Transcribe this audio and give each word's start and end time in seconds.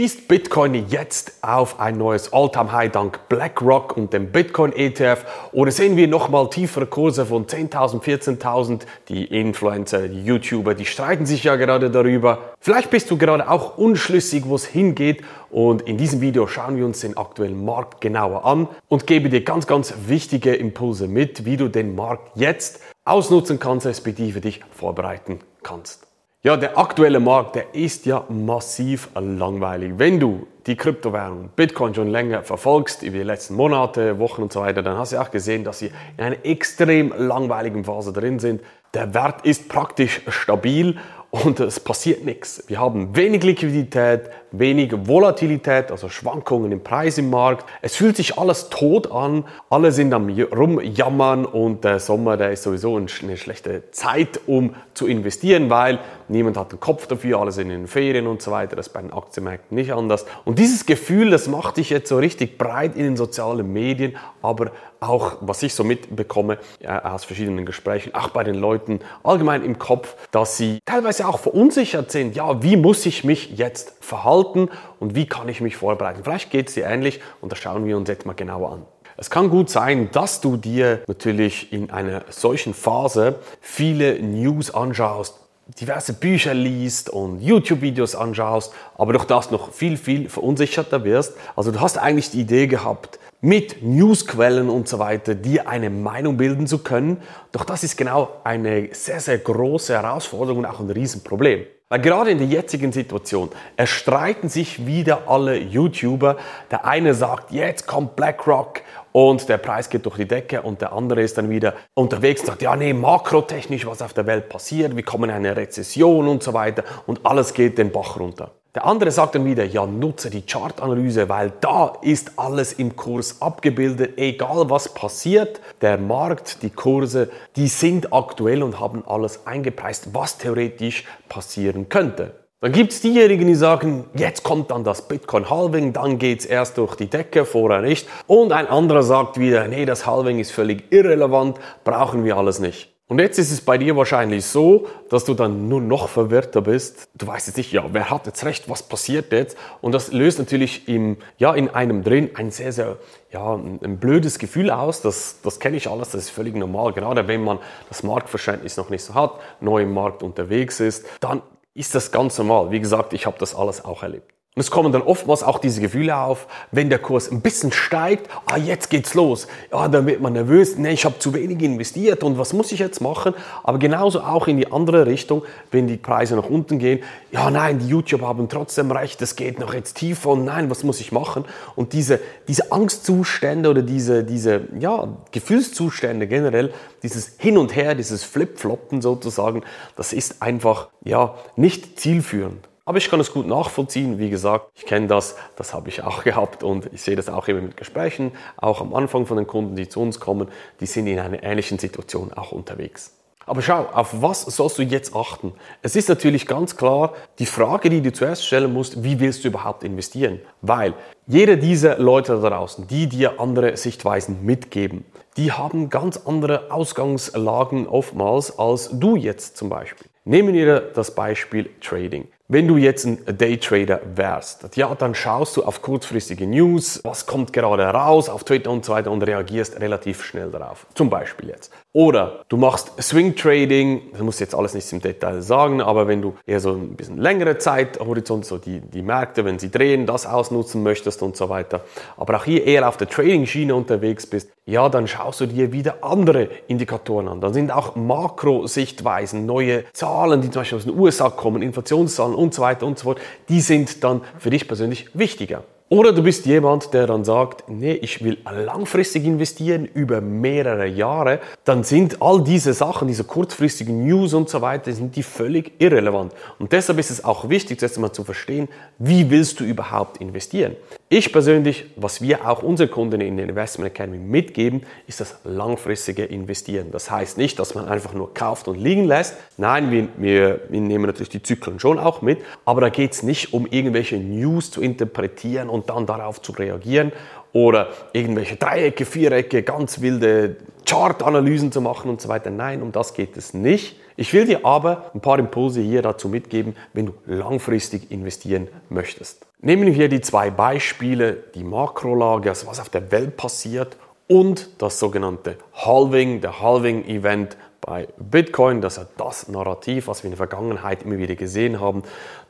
schießt 0.00 0.28
Bitcoin 0.28 0.88
jetzt 0.88 1.34
auf 1.42 1.78
ein 1.78 1.98
neues 1.98 2.32
All-Time-High 2.32 2.90
dank 2.90 3.28
BlackRock 3.28 3.98
und 3.98 4.14
dem 4.14 4.32
Bitcoin-ETF 4.32 5.26
oder 5.52 5.70
sehen 5.70 5.98
wir 5.98 6.08
nochmal 6.08 6.48
tiefere 6.48 6.86
Kurse 6.86 7.26
von 7.26 7.44
10.000, 7.44 8.00
14.000? 8.00 8.80
Die 9.10 9.26
Influencer, 9.26 10.08
die 10.08 10.24
YouTuber, 10.24 10.72
die 10.74 10.86
streiten 10.86 11.26
sich 11.26 11.44
ja 11.44 11.56
gerade 11.56 11.90
darüber. 11.90 12.54
Vielleicht 12.60 12.88
bist 12.88 13.10
du 13.10 13.18
gerade 13.18 13.46
auch 13.50 13.76
unschlüssig, 13.76 14.44
wo 14.46 14.54
es 14.54 14.64
hingeht 14.64 15.22
und 15.50 15.82
in 15.82 15.98
diesem 15.98 16.22
Video 16.22 16.46
schauen 16.46 16.78
wir 16.78 16.86
uns 16.86 17.00
den 17.00 17.18
aktuellen 17.18 17.62
Markt 17.62 18.00
genauer 18.00 18.46
an 18.46 18.68
und 18.88 19.06
gebe 19.06 19.28
dir 19.28 19.44
ganz, 19.44 19.66
ganz 19.66 19.92
wichtige 20.06 20.54
Impulse 20.54 21.08
mit, 21.08 21.44
wie 21.44 21.58
du 21.58 21.68
den 21.68 21.94
Markt 21.94 22.30
jetzt 22.36 22.80
ausnutzen 23.04 23.58
kannst, 23.58 23.84
respektive 23.84 24.40
dich 24.40 24.62
vorbereiten 24.72 25.40
kannst. 25.62 26.09
Ja, 26.42 26.56
der 26.56 26.78
aktuelle 26.78 27.20
Markt, 27.20 27.56
der 27.56 27.74
ist 27.74 28.06
ja 28.06 28.24
massiv 28.30 29.10
langweilig. 29.14 29.92
Wenn 29.98 30.18
du 30.18 30.46
die 30.66 30.76
Kryptowährung 30.76 31.50
Bitcoin 31.56 31.94
schon 31.94 32.08
länger 32.08 32.42
verfolgst, 32.42 33.02
über 33.02 33.18
die 33.18 33.24
letzten 33.24 33.54
Monate, 33.54 34.18
Wochen 34.18 34.42
und 34.42 34.52
so 34.52 34.60
weiter, 34.60 34.82
dann 34.82 34.96
hast 34.98 35.12
du 35.12 35.20
auch 35.20 35.30
gesehen, 35.30 35.64
dass 35.64 35.78
sie 35.78 35.90
in 36.16 36.24
einer 36.24 36.44
extrem 36.44 37.12
langweiligen 37.16 37.84
Phase 37.84 38.12
drin 38.12 38.38
sind. 38.38 38.62
Der 38.94 39.14
Wert 39.14 39.46
ist 39.46 39.68
praktisch 39.68 40.22
stabil 40.28 40.98
und 41.30 41.60
es 41.60 41.78
passiert 41.78 42.24
nichts. 42.24 42.64
Wir 42.66 42.80
haben 42.80 43.14
wenig 43.14 43.44
Liquidität, 43.44 44.22
wenig 44.50 44.92
Volatilität, 45.06 45.92
also 45.92 46.08
Schwankungen 46.08 46.72
im 46.72 46.82
Preis 46.82 47.18
im 47.18 47.30
Markt. 47.30 47.64
Es 47.82 47.94
fühlt 47.94 48.16
sich 48.16 48.36
alles 48.36 48.68
tot 48.68 49.12
an, 49.12 49.44
alle 49.68 49.92
sind 49.92 50.12
am 50.12 50.28
rumjammern 50.28 51.44
und 51.44 51.84
der 51.84 52.00
Sommer, 52.00 52.36
der 52.36 52.50
ist 52.50 52.64
sowieso 52.64 52.96
eine 52.96 53.08
schlechte 53.08 53.90
Zeit, 53.92 54.40
um 54.46 54.74
zu 54.92 55.06
investieren, 55.06 55.70
weil 55.70 56.00
niemand 56.26 56.56
hat 56.56 56.72
den 56.72 56.80
Kopf 56.80 57.06
dafür, 57.06 57.38
alle 57.38 57.52
sind 57.52 57.70
in 57.70 57.82
den 57.82 57.86
Ferien 57.86 58.26
und 58.26 58.42
so 58.42 58.50
weiter. 58.50 58.74
Das 58.74 58.88
ist 58.88 58.92
bei 58.92 59.00
den 59.00 59.12
Aktienmärkten 59.12 59.76
nicht 59.76 59.92
anders. 59.92 60.26
Dieses 60.58 60.86
Gefühl, 60.86 61.30
das 61.30 61.48
macht 61.48 61.76
dich 61.76 61.90
jetzt 61.90 62.08
so 62.08 62.16
richtig 62.16 62.56
breit 62.56 62.96
in 62.96 63.04
den 63.04 63.16
sozialen 63.16 63.72
Medien, 63.72 64.16
aber 64.42 64.72
auch, 65.00 65.36
was 65.40 65.62
ich 65.62 65.74
so 65.74 65.84
mitbekomme 65.84 66.58
äh, 66.80 66.88
aus 66.88 67.24
verschiedenen 67.24 67.66
Gesprächen, 67.66 68.14
auch 68.14 68.28
bei 68.28 68.44
den 68.44 68.54
Leuten 68.54 69.00
allgemein 69.22 69.64
im 69.64 69.78
Kopf, 69.78 70.16
dass 70.30 70.56
sie 70.56 70.78
teilweise 70.84 71.26
auch 71.28 71.38
verunsichert 71.38 72.10
sind. 72.10 72.36
Ja, 72.36 72.62
wie 72.62 72.76
muss 72.76 73.04
ich 73.06 73.24
mich 73.24 73.56
jetzt 73.56 73.94
verhalten 74.00 74.68
und 74.98 75.14
wie 75.14 75.26
kann 75.26 75.48
ich 75.48 75.60
mich 75.60 75.76
vorbereiten? 75.76 76.20
Vielleicht 76.24 76.50
geht 76.50 76.68
es 76.68 76.74
dir 76.74 76.86
ähnlich 76.86 77.20
und 77.40 77.52
das 77.52 77.58
schauen 77.58 77.84
wir 77.86 77.96
uns 77.96 78.08
jetzt 78.08 78.26
mal 78.26 78.34
genauer 78.34 78.72
an. 78.72 78.86
Es 79.16 79.28
kann 79.28 79.50
gut 79.50 79.68
sein, 79.68 80.08
dass 80.12 80.40
du 80.40 80.56
dir 80.56 81.00
natürlich 81.06 81.74
in 81.74 81.90
einer 81.90 82.22
solchen 82.30 82.72
Phase 82.72 83.34
viele 83.60 84.18
News 84.18 84.72
anschaust, 84.72 85.38
diverse 85.78 86.12
Bücher 86.12 86.54
liest 86.54 87.10
und 87.10 87.40
YouTube-Videos 87.40 88.14
anschaust, 88.14 88.72
aber 88.96 89.12
durch 89.12 89.24
das 89.24 89.50
noch 89.50 89.72
viel, 89.72 89.96
viel 89.96 90.28
verunsicherter 90.28 91.04
wirst. 91.04 91.34
Also 91.56 91.70
du 91.70 91.80
hast 91.80 91.98
eigentlich 91.98 92.30
die 92.30 92.40
Idee 92.40 92.66
gehabt, 92.66 93.18
mit 93.40 93.82
Newsquellen 93.82 94.68
und 94.68 94.88
so 94.88 94.98
weiter 94.98 95.34
dir 95.34 95.68
eine 95.68 95.88
Meinung 95.90 96.36
bilden 96.36 96.66
zu 96.66 96.78
können. 96.78 97.22
Doch 97.52 97.64
das 97.64 97.84
ist 97.84 97.96
genau 97.96 98.28
eine 98.44 98.90
sehr, 98.92 99.20
sehr 99.20 99.38
große 99.38 99.94
Herausforderung 99.94 100.60
und 100.60 100.66
auch 100.66 100.80
ein 100.80 100.90
Riesenproblem. 100.90 101.64
Weil 101.92 102.02
gerade 102.02 102.30
in 102.30 102.38
der 102.38 102.46
jetzigen 102.46 102.92
Situation 102.92 103.50
erstreiten 103.76 104.48
sich 104.48 104.86
wieder 104.86 105.28
alle 105.28 105.58
YouTuber. 105.58 106.36
Der 106.70 106.84
eine 106.84 107.14
sagt, 107.14 107.50
jetzt 107.50 107.88
kommt 107.88 108.14
BlackRock 108.14 108.82
und 109.10 109.48
der 109.48 109.58
Preis 109.58 109.90
geht 109.90 110.06
durch 110.06 110.16
die 110.16 110.28
Decke 110.28 110.62
und 110.62 110.80
der 110.80 110.92
andere 110.92 111.20
ist 111.20 111.36
dann 111.36 111.50
wieder 111.50 111.74
unterwegs 111.94 112.42
und 112.42 112.46
sagt, 112.46 112.62
ja 112.62 112.76
nee, 112.76 112.92
makrotechnisch, 112.92 113.86
was 113.86 114.02
auf 114.02 114.12
der 114.12 114.26
Welt 114.26 114.48
passiert, 114.48 114.94
wir 114.94 115.02
kommen 115.02 115.30
in 115.30 115.36
eine 115.36 115.56
Rezession 115.56 116.28
und 116.28 116.44
so 116.44 116.52
weiter 116.52 116.84
und 117.06 117.26
alles 117.26 117.54
geht 117.54 117.76
den 117.76 117.90
Bach 117.90 118.20
runter. 118.20 118.52
Der 118.76 118.86
andere 118.86 119.10
sagt 119.10 119.34
dann 119.34 119.44
wieder, 119.44 119.64
ja, 119.64 119.84
nutze 119.84 120.30
die 120.30 120.42
Chartanalyse, 120.42 121.28
weil 121.28 121.52
da 121.60 121.94
ist 122.02 122.32
alles 122.36 122.72
im 122.72 122.94
Kurs 122.94 123.42
abgebildet, 123.42 124.16
egal 124.16 124.70
was 124.70 124.94
passiert. 124.94 125.60
Der 125.80 125.98
Markt, 125.98 126.62
die 126.62 126.70
Kurse, 126.70 127.30
die 127.56 127.66
sind 127.66 128.12
aktuell 128.12 128.62
und 128.62 128.78
haben 128.78 129.02
alles 129.08 129.44
eingepreist, 129.44 130.14
was 130.14 130.38
theoretisch 130.38 131.04
passieren 131.28 131.88
könnte. 131.88 132.32
Dann 132.60 132.70
gibt 132.70 132.92
es 132.92 133.00
diejenigen, 133.00 133.48
die 133.48 133.56
sagen, 133.56 134.04
jetzt 134.14 134.44
kommt 134.44 134.70
dann 134.70 134.84
das 134.84 135.08
Bitcoin-Halving, 135.08 135.92
dann 135.92 136.18
geht 136.18 136.40
es 136.40 136.46
erst 136.46 136.78
durch 136.78 136.94
die 136.94 137.10
Decke, 137.10 137.44
vorher 137.46 137.80
nicht. 137.80 138.06
Und 138.28 138.52
ein 138.52 138.68
anderer 138.68 139.02
sagt 139.02 139.40
wieder, 139.40 139.66
nee, 139.66 139.84
das 139.84 140.06
Halving 140.06 140.38
ist 140.38 140.52
völlig 140.52 140.92
irrelevant, 140.92 141.58
brauchen 141.82 142.22
wir 142.22 142.36
alles 142.36 142.60
nicht. 142.60 142.94
Und 143.10 143.18
jetzt 143.18 143.40
ist 143.40 143.50
es 143.50 143.60
bei 143.60 143.76
dir 143.76 143.96
wahrscheinlich 143.96 144.46
so, 144.46 144.86
dass 145.08 145.24
du 145.24 145.34
dann 145.34 145.68
nur 145.68 145.80
noch 145.80 146.08
verwirrter 146.08 146.62
bist. 146.62 147.08
Du 147.16 147.26
weißt 147.26 147.48
jetzt 147.48 147.56
nicht, 147.56 147.72
ja, 147.72 147.86
wer 147.90 148.08
hat 148.08 148.26
jetzt 148.26 148.44
recht, 148.44 148.70
was 148.70 148.84
passiert 148.84 149.32
jetzt? 149.32 149.58
Und 149.80 149.90
das 149.90 150.12
löst 150.12 150.38
natürlich 150.38 150.86
im, 150.86 151.16
ja, 151.36 151.52
in 151.52 151.68
einem 151.70 152.04
drin 152.04 152.30
ein 152.34 152.52
sehr, 152.52 152.70
sehr, 152.70 152.98
ja, 153.32 153.54
ein 153.54 153.98
blödes 153.98 154.38
Gefühl 154.38 154.70
aus. 154.70 155.02
Das, 155.02 155.40
das 155.42 155.58
kenne 155.58 155.76
ich 155.76 155.88
alles, 155.88 156.10
das 156.10 156.26
ist 156.26 156.30
völlig 156.30 156.54
normal. 156.54 156.92
Gerade 156.92 157.26
wenn 157.26 157.42
man 157.42 157.58
das 157.88 158.04
Marktverständnis 158.04 158.76
noch 158.76 158.90
nicht 158.90 159.02
so 159.02 159.14
hat, 159.14 159.40
neu 159.58 159.82
im 159.82 159.92
Markt 159.92 160.22
unterwegs 160.22 160.78
ist, 160.78 161.04
dann 161.18 161.42
ist 161.74 161.96
das 161.96 162.12
ganz 162.12 162.38
normal. 162.38 162.70
Wie 162.70 162.78
gesagt, 162.78 163.12
ich 163.12 163.26
habe 163.26 163.36
das 163.40 163.56
alles 163.56 163.84
auch 163.84 164.04
erlebt. 164.04 164.32
Und 164.56 164.62
es 164.62 164.72
kommen 164.72 164.90
dann 164.90 165.02
oftmals 165.02 165.44
auch 165.44 165.60
diese 165.60 165.80
Gefühle 165.80 166.16
auf, 166.16 166.48
wenn 166.72 166.90
der 166.90 166.98
Kurs 166.98 167.30
ein 167.30 167.40
bisschen 167.40 167.70
steigt, 167.70 168.28
ah, 168.46 168.56
jetzt 168.56 168.90
geht's 168.90 169.14
los. 169.14 169.46
Ja, 169.70 169.86
dann 169.86 170.06
wird 170.06 170.20
man 170.20 170.32
nervös, 170.32 170.76
nee, 170.76 170.90
ich 170.90 171.04
habe 171.04 171.20
zu 171.20 171.32
wenig 171.34 171.62
investiert 171.62 172.24
und 172.24 172.36
was 172.36 172.52
muss 172.52 172.72
ich 172.72 172.80
jetzt 172.80 173.00
machen? 173.00 173.32
Aber 173.62 173.78
genauso 173.78 174.22
auch 174.22 174.48
in 174.48 174.56
die 174.56 174.72
andere 174.72 175.06
Richtung, 175.06 175.44
wenn 175.70 175.86
die 175.86 175.96
Preise 175.96 176.34
nach 176.34 176.50
unten 176.50 176.80
gehen, 176.80 176.98
ja, 177.30 177.48
nein, 177.48 177.78
die 177.78 177.86
YouTube 177.86 178.22
haben 178.22 178.48
trotzdem 178.48 178.90
recht, 178.90 179.22
es 179.22 179.36
geht 179.36 179.60
noch 179.60 179.72
jetzt 179.72 179.94
tiefer 179.94 180.30
und 180.30 180.44
nein, 180.44 180.68
was 180.68 180.82
muss 180.82 180.98
ich 180.98 181.12
machen? 181.12 181.44
Und 181.76 181.92
diese, 181.92 182.18
diese 182.48 182.72
Angstzustände 182.72 183.70
oder 183.70 183.82
diese, 183.82 184.24
diese, 184.24 184.62
ja, 184.80 185.16
Gefühlszustände 185.30 186.26
generell, 186.26 186.74
dieses 187.04 187.34
Hin 187.38 187.56
und 187.56 187.76
Her, 187.76 187.94
dieses 187.94 188.24
Flip-Floppen 188.24 189.00
sozusagen, 189.00 189.62
das 189.94 190.12
ist 190.12 190.42
einfach, 190.42 190.88
ja, 191.04 191.36
nicht 191.54 192.00
zielführend. 192.00 192.66
Aber 192.84 192.98
ich 192.98 193.10
kann 193.10 193.20
es 193.20 193.32
gut 193.32 193.46
nachvollziehen. 193.46 194.18
Wie 194.18 194.30
gesagt, 194.30 194.70
ich 194.74 194.86
kenne 194.86 195.06
das, 195.06 195.36
das 195.56 195.74
habe 195.74 195.88
ich 195.88 196.02
auch 196.02 196.24
gehabt 196.24 196.62
und 196.62 196.90
ich 196.92 197.02
sehe 197.02 197.16
das 197.16 197.28
auch 197.28 197.48
immer 197.48 197.60
mit 197.60 197.76
Gesprächen, 197.76 198.32
auch 198.56 198.80
am 198.80 198.94
Anfang 198.94 199.26
von 199.26 199.36
den 199.36 199.46
Kunden, 199.46 199.76
die 199.76 199.88
zu 199.88 200.00
uns 200.00 200.20
kommen, 200.20 200.48
die 200.80 200.86
sind 200.86 201.06
in 201.06 201.18
einer 201.18 201.42
ähnlichen 201.42 201.78
Situation 201.78 202.32
auch 202.32 202.52
unterwegs. 202.52 203.12
Aber 203.46 203.62
schau, 203.62 203.86
auf 203.92 204.22
was 204.22 204.42
sollst 204.42 204.78
du 204.78 204.82
jetzt 204.82 205.16
achten? 205.16 205.54
Es 205.82 205.96
ist 205.96 206.08
natürlich 206.08 206.46
ganz 206.46 206.76
klar 206.76 207.14
die 207.40 207.46
Frage, 207.46 207.90
die 207.90 208.00
du 208.00 208.12
zuerst 208.12 208.46
stellen 208.46 208.72
musst, 208.72 209.02
wie 209.02 209.18
willst 209.18 209.42
du 209.42 209.48
überhaupt 209.48 209.82
investieren? 209.82 210.40
Weil 210.62 210.94
jeder 211.26 211.56
dieser 211.56 211.98
Leute 211.98 212.40
da 212.40 212.50
draußen, 212.50 212.86
die 212.86 213.08
dir 213.08 213.40
andere 213.40 213.76
Sichtweisen 213.76 214.44
mitgeben, 214.44 215.04
die 215.36 215.50
haben 215.50 215.88
ganz 215.90 216.18
andere 216.26 216.70
Ausgangslagen 216.70 217.88
oftmals 217.88 218.56
als 218.56 218.90
du 218.92 219.16
jetzt 219.16 219.56
zum 219.56 219.68
Beispiel. 219.68 220.06
Nehmen 220.24 220.54
wir 220.54 220.80
das 220.80 221.14
Beispiel 221.14 221.70
Trading. 221.80 222.28
Wenn 222.52 222.66
du 222.66 222.78
jetzt 222.78 223.04
ein 223.04 223.24
Daytrader 223.38 224.00
wärst, 224.16 224.76
ja, 224.76 224.92
dann 224.96 225.14
schaust 225.14 225.56
du 225.56 225.62
auf 225.62 225.82
kurzfristige 225.82 226.48
News, 226.48 226.98
was 227.04 227.24
kommt 227.24 227.52
gerade 227.52 227.84
raus 227.84 228.28
auf 228.28 228.42
Twitter 228.42 228.72
und 228.72 228.84
so 228.84 228.92
weiter 228.92 229.12
und 229.12 229.22
reagierst 229.22 229.78
relativ 229.78 230.24
schnell 230.24 230.50
darauf. 230.50 230.84
Zum 230.94 231.08
Beispiel 231.08 231.50
jetzt. 231.50 231.72
Oder 231.92 232.44
du 232.48 232.56
machst 232.56 232.92
Swing 233.02 233.34
Trading, 233.34 234.12
das 234.12 234.20
muss 234.20 234.38
jetzt 234.38 234.54
alles 234.54 234.74
nicht 234.74 234.92
im 234.92 235.00
Detail 235.00 235.42
sagen, 235.42 235.80
aber 235.80 236.06
wenn 236.06 236.22
du 236.22 236.36
eher 236.46 236.60
so 236.60 236.70
ein 236.70 236.94
bisschen 236.94 237.18
längere 237.18 237.58
Zeithorizont, 237.58 238.46
so 238.46 238.58
die, 238.58 238.80
die 238.80 239.02
Märkte, 239.02 239.44
wenn 239.44 239.58
sie 239.58 239.72
drehen, 239.72 240.06
das 240.06 240.24
ausnutzen 240.24 240.84
möchtest 240.84 241.20
und 241.20 241.36
so 241.36 241.48
weiter, 241.48 241.80
aber 242.16 242.36
auch 242.36 242.44
hier 242.44 242.64
eher 242.64 242.88
auf 242.88 242.96
der 242.96 243.08
Trading-Schiene 243.08 243.74
unterwegs 243.74 244.24
bist, 244.24 244.50
ja, 244.66 244.88
dann 244.88 245.08
schaust 245.08 245.40
du 245.40 245.46
dir 245.46 245.72
wieder 245.72 246.04
andere 246.04 246.48
Indikatoren 246.68 247.26
an. 247.26 247.40
Dann 247.40 247.54
sind 247.54 247.72
auch 247.72 247.96
Makro-Sichtweisen, 247.96 249.44
neue 249.44 249.82
Zahlen, 249.92 250.42
die 250.42 250.50
zum 250.50 250.60
Beispiel 250.60 250.78
aus 250.78 250.84
den 250.84 250.96
USA 250.96 251.28
kommen, 251.28 251.60
Inflationszahlen 251.60 252.36
und 252.36 252.54
so 252.54 252.62
weiter 252.62 252.86
und 252.86 253.00
so 253.00 253.04
fort, 253.04 253.20
die 253.48 253.60
sind 253.60 254.04
dann 254.04 254.20
für 254.38 254.50
dich 254.50 254.68
persönlich 254.68 255.08
wichtiger. 255.14 255.64
Oder 255.92 256.12
du 256.12 256.22
bist 256.22 256.46
jemand, 256.46 256.94
der 256.94 257.08
dann 257.08 257.24
sagt, 257.24 257.68
nee, 257.68 257.94
ich 257.94 258.22
will 258.22 258.38
langfristig 258.44 259.24
investieren 259.24 259.86
über 259.92 260.20
mehrere 260.20 260.86
Jahre, 260.86 261.40
dann 261.64 261.82
sind 261.82 262.22
all 262.22 262.44
diese 262.44 262.74
Sachen, 262.74 263.08
diese 263.08 263.24
kurzfristigen 263.24 264.06
News 264.06 264.32
und 264.32 264.48
so 264.48 264.60
weiter, 264.60 264.92
sind 264.92 265.16
die 265.16 265.24
völlig 265.24 265.72
irrelevant. 265.80 266.32
Und 266.60 266.70
deshalb 266.70 267.00
ist 267.00 267.10
es 267.10 267.24
auch 267.24 267.48
wichtig, 267.48 267.80
zuerst 267.80 267.96
einmal 267.96 268.12
zu 268.12 268.22
verstehen, 268.22 268.68
wie 268.98 269.30
willst 269.30 269.58
du 269.58 269.64
überhaupt 269.64 270.18
investieren. 270.18 270.76
Ich 271.08 271.32
persönlich, 271.32 271.86
was 271.96 272.22
wir 272.22 272.48
auch 272.48 272.62
unseren 272.62 272.88
Kunden 272.88 273.20
in 273.20 273.36
der 273.36 273.48
Investment 273.48 273.90
Academy 273.90 274.18
mitgeben, 274.18 274.82
ist 275.08 275.18
das 275.18 275.40
langfristige 275.42 276.24
Investieren. 276.24 276.92
Das 276.92 277.10
heißt 277.10 277.36
nicht, 277.36 277.58
dass 277.58 277.74
man 277.74 277.88
einfach 277.88 278.14
nur 278.14 278.32
kauft 278.32 278.68
und 278.68 278.78
liegen 278.78 279.06
lässt. 279.06 279.34
Nein, 279.56 279.90
wir, 279.90 280.06
wir, 280.18 280.60
wir 280.68 280.80
nehmen 280.80 281.06
natürlich 281.06 281.30
die 281.30 281.42
Zyklen 281.42 281.80
schon 281.80 281.98
auch 281.98 282.22
mit, 282.22 282.38
aber 282.64 282.80
da 282.80 282.90
geht 282.90 283.10
es 283.10 283.24
nicht 283.24 283.52
um 283.52 283.66
irgendwelche 283.66 284.18
News 284.18 284.70
zu 284.70 284.80
interpretieren 284.80 285.68
dann 285.88 286.06
darauf 286.06 286.42
zu 286.42 286.52
reagieren 286.52 287.12
oder 287.52 287.88
irgendwelche 288.12 288.56
Dreiecke, 288.56 289.04
Vierecke, 289.04 289.62
ganz 289.62 290.00
wilde 290.00 290.56
Chartanalysen 290.86 291.72
zu 291.72 291.80
machen 291.80 292.10
und 292.10 292.20
so 292.20 292.28
weiter. 292.28 292.50
Nein, 292.50 292.82
um 292.82 292.92
das 292.92 293.14
geht 293.14 293.36
es 293.36 293.54
nicht. 293.54 293.96
Ich 294.16 294.32
will 294.32 294.44
dir 294.44 294.64
aber 294.64 295.10
ein 295.14 295.20
paar 295.20 295.38
Impulse 295.38 295.80
hier 295.80 296.02
dazu 296.02 296.28
mitgeben, 296.28 296.76
wenn 296.92 297.06
du 297.06 297.14
langfristig 297.26 298.10
investieren 298.10 298.68
möchtest. 298.88 299.46
Nehmen 299.60 299.94
wir 299.94 300.08
die 300.08 300.20
zwei 300.20 300.50
Beispiele, 300.50 301.44
die 301.54 301.64
Makrolage, 301.64 302.50
also 302.50 302.66
was 302.66 302.80
auf 302.80 302.88
der 302.88 303.10
Welt 303.12 303.36
passiert 303.36 303.96
und 304.26 304.70
das 304.78 304.98
sogenannte 304.98 305.56
Halving, 305.74 306.40
der 306.40 306.60
Halving-Event 306.60 307.56
bei 307.80 308.08
Bitcoin. 308.18 308.80
Das 308.80 308.98
ist 308.98 309.08
das 309.16 309.48
Narrativ, 309.48 310.08
was 310.08 310.22
wir 310.22 310.26
in 310.26 310.32
der 310.32 310.38
Vergangenheit 310.38 311.02
immer 311.02 311.18
wieder 311.18 311.34
gesehen 311.34 311.80
haben, 311.80 312.02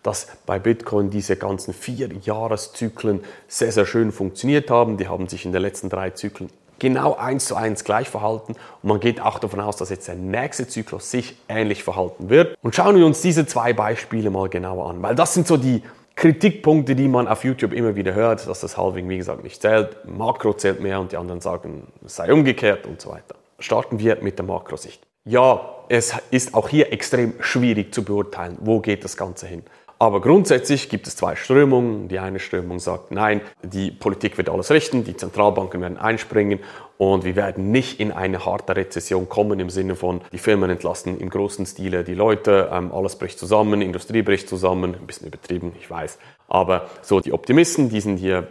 dass 0.03 0.29
bei 0.47 0.59
Bitcoin 0.59 1.11
diese 1.11 1.37
ganzen 1.37 1.75
vier 1.75 2.09
Jahreszyklen 2.23 3.21
sehr, 3.49 3.73
sehr 3.73 3.87
schön 3.87 4.13
funktioniert 4.13 4.71
haben. 4.71 4.97
Die 4.97 5.09
haben 5.09 5.29
sich 5.29 5.45
in 5.45 5.53
den 5.53 5.63
letzten 5.63 5.89
drei 5.89 6.11
Zyklen 6.11 6.51
genau 6.81 7.15
eins 7.15 7.45
zu 7.45 7.55
eins 7.55 7.85
gleich 7.85 8.09
verhalten 8.09 8.55
und 8.83 8.89
man 8.89 8.99
geht 8.99 9.21
auch 9.21 9.39
davon 9.39 9.61
aus, 9.61 9.77
dass 9.77 9.91
jetzt 9.91 10.09
der 10.09 10.17
nächste 10.17 10.67
Zyklus 10.67 11.11
sich 11.11 11.37
ähnlich 11.49 11.85
verhalten 11.85 12.31
wird. 12.31 12.57
Und 12.63 12.75
schauen 12.75 12.97
wir 12.97 13.07
uns 13.07 13.21
diese 13.21 13.47
zwei 13.47 13.73
Beispiele 13.73 14.31
mal 14.31 14.49
genauer 14.49 14.91
an, 14.91 15.03
weil 15.03 15.15
das 15.15 15.35
sind 15.35 15.47
so 15.47 15.57
die 15.57 15.83
Kritikpunkte, 16.17 16.97
die 16.97 17.09
man 17.09 17.29
auf 17.29 17.45
YouTube 17.45 17.73
immer 17.73 17.95
wieder 17.95 18.15
hört, 18.15 18.47
dass 18.47 18.61
das 18.61 18.77
Halving, 18.77 19.09
wie 19.09 19.19
gesagt, 19.19 19.45
nicht 19.45 19.63
zählt, 19.63 19.97
Makro 20.07 20.53
zählt 20.55 20.81
mehr 20.81 21.01
und 21.01 21.13
die 21.13 21.17
anderen 21.17 21.41
sagen, 21.41 21.87
es 22.05 22.17
sei 22.17 22.33
umgekehrt 22.33 22.87
und 22.87 23.01
so 23.01 23.11
weiter. 23.11 23.37
Starten 23.59 23.99
wir 23.99 24.19
mit 24.21 24.39
der 24.39 24.45
Makrosicht. 24.45 25.07
Ja, 25.25 25.85
es 25.91 26.15
ist 26.31 26.55
auch 26.55 26.71
hier 26.71 26.93
extrem 26.95 27.35
schwierig 27.41 27.93
zu 27.93 28.05
beurteilen, 28.05 28.57
wo 28.61 28.81
geht 28.81 29.05
das 29.05 29.19
Ganze 29.19 29.47
hin. 29.47 29.63
Aber 29.99 30.23
grundsätzlich 30.23 30.89
gibt 30.89 31.07
es 31.07 31.15
zwei 31.15 31.37
Strömungen. 31.37 32.09
Die 32.09 32.19
eine 32.19 32.39
Strömung 32.39 32.79
sagt, 32.79 33.11
nein, 33.11 33.43
die 33.63 33.91
Politik 33.91 34.39
wird 34.39 34.49
alles 34.49 34.71
richten, 34.71 35.05
die 35.05 35.15
Zentralbanken 35.15 35.83
werden 35.83 35.99
einspringen 35.99 36.61
und 36.97 37.25
wir 37.25 37.37
werden 37.37 37.71
nicht 37.71 38.01
in 38.01 38.13
eine 38.13 38.47
harte 38.47 38.77
Rezession 38.77 39.29
kommen 39.29 39.61
im 39.61 39.69
Sinne 39.69 39.97
von, 39.97 40.23
die 40.33 40.39
Firmen 40.39 40.71
entlassen 40.71 41.21
im 41.21 41.29
großen 41.29 41.67
Stile 41.67 42.03
die 42.03 42.15
Leute, 42.15 42.71
ähm, 42.73 42.91
alles 42.93 43.17
bricht 43.17 43.39
zusammen, 43.39 43.83
Industrie 43.83 44.23
bricht 44.23 44.49
zusammen, 44.49 44.95
ein 44.95 45.07
bisschen 45.07 45.27
übertrieben, 45.27 45.73
ich 45.79 45.91
weiß. 45.91 46.19
Aber 46.49 46.89
so 47.03 47.21
die 47.21 47.35
Optimisten, 47.35 47.91
die 47.91 48.01
sind 48.01 48.17
hier 48.17 48.49